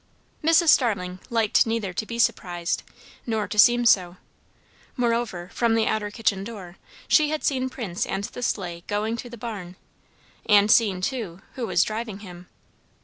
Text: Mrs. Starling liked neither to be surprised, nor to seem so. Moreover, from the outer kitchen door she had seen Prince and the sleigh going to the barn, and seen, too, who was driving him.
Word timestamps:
Mrs. 0.43 0.69
Starling 0.69 1.19
liked 1.29 1.67
neither 1.67 1.93
to 1.93 2.07
be 2.07 2.17
surprised, 2.17 2.81
nor 3.27 3.47
to 3.47 3.59
seem 3.59 3.85
so. 3.85 4.17
Moreover, 4.97 5.51
from 5.53 5.75
the 5.75 5.85
outer 5.85 6.09
kitchen 6.09 6.43
door 6.43 6.77
she 7.07 7.29
had 7.29 7.43
seen 7.43 7.69
Prince 7.69 8.07
and 8.07 8.23
the 8.23 8.41
sleigh 8.41 8.83
going 8.87 9.15
to 9.17 9.29
the 9.29 9.37
barn, 9.37 9.75
and 10.49 10.71
seen, 10.71 11.01
too, 11.01 11.43
who 11.53 11.67
was 11.67 11.83
driving 11.83 12.21
him. 12.21 12.47